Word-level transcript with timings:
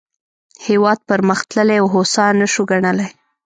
هېواد 0.67 0.99
پرمختللی 1.09 1.75
او 1.81 1.85
هوسا 1.93 2.25
نه 2.39 2.47
شو 2.53 2.63
ګڼلای. 2.71 3.09